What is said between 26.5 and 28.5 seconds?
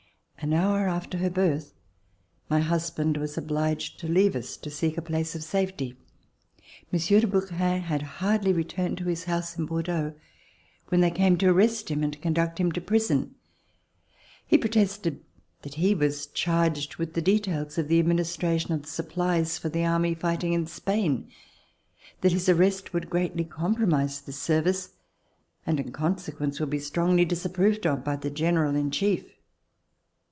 would be strongly disapproved of by the